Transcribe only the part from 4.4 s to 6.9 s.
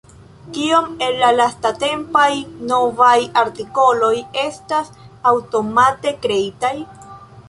estas aŭtomate kreitaj?